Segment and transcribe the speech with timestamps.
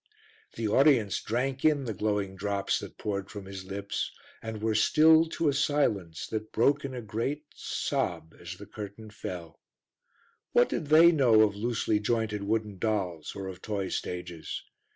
[0.55, 4.09] The audience drank in the glowing drops that poured from his lips,
[4.41, 9.11] and were stilled to a silence that broke in a great sob as the curtain
[9.11, 9.59] fell.
[10.53, 14.63] What did they know of loosely jointed wooden dolls or of toy stages?